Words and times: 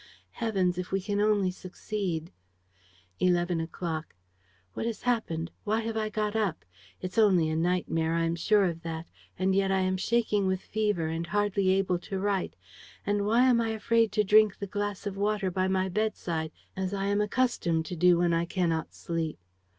Heavens, 0.31 0.79
if 0.79 0.91
we 0.91 0.99
can 0.99 1.21
only 1.21 1.51
succeed!... 1.51 2.31
"Eleven 3.19 3.61
o'clock. 3.61 4.15
"What 4.73 4.87
has 4.87 5.03
happened? 5.03 5.51
Why 5.63 5.81
have 5.81 5.95
I 5.95 6.09
got 6.09 6.35
up? 6.35 6.65
It's 7.01 7.19
only 7.19 7.49
a 7.51 7.55
nightmare. 7.55 8.15
I 8.15 8.23
am 8.23 8.35
sure 8.35 8.63
of 8.63 8.81
that; 8.81 9.11
and 9.37 9.53
yet 9.53 9.71
I 9.71 9.81
am 9.81 9.97
shaking 9.97 10.47
with 10.47 10.59
fever 10.59 11.05
and 11.05 11.27
hardly 11.27 11.69
able 11.69 11.99
to 11.99 12.17
write.... 12.17 12.55
And 13.05 13.27
why 13.27 13.41
am 13.43 13.61
I 13.61 13.69
afraid 13.69 14.11
to 14.13 14.23
drink 14.23 14.57
the 14.57 14.65
glass 14.65 15.05
of 15.05 15.17
water 15.17 15.51
by 15.51 15.67
my 15.67 15.87
bedside, 15.87 16.51
as 16.75 16.95
I 16.95 17.05
am 17.05 17.21
accustomed 17.21 17.85
to 17.85 17.95
do 17.95 18.17
when 18.17 18.33
I 18.33 18.45
cannot 18.45 18.95
sleep? 18.95 19.37